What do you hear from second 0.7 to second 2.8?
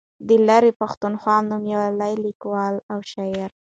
پښتونخوا نومیالی لیکوال